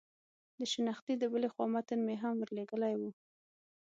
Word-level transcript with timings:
د 0.57 0.59
شنختې 0.71 1.13
د 1.19 1.23
بلې 1.33 1.49
خوا 1.53 1.65
متن 1.73 1.99
مې 2.07 2.15
هم 2.23 2.35
ور 2.39 2.49
لېږلی 2.57 2.93
و. 2.99 3.01